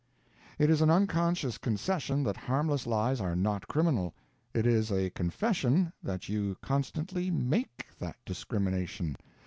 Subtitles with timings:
[0.57, 4.15] "It is an unconscious concession that harmless lies are not criminal;
[4.51, 7.69] it is a confession that you constantly _make
[8.01, 9.15] _that discrimination.